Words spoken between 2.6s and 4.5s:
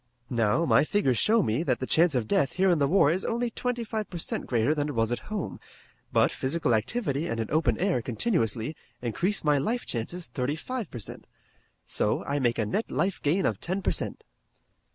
in the war is only twenty five per cent